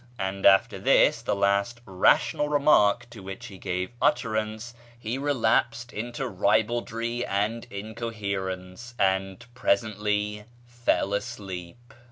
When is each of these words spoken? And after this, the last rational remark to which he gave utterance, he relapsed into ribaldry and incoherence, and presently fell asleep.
And 0.17 0.47
after 0.47 0.79
this, 0.79 1.21
the 1.21 1.35
last 1.35 1.79
rational 1.85 2.49
remark 2.49 3.07
to 3.11 3.21
which 3.21 3.45
he 3.45 3.59
gave 3.59 3.91
utterance, 4.01 4.73
he 4.97 5.19
relapsed 5.19 5.93
into 5.93 6.27
ribaldry 6.27 7.23
and 7.23 7.65
incoherence, 7.65 8.95
and 8.97 9.45
presently 9.53 10.45
fell 10.65 11.13
asleep. 11.13 11.93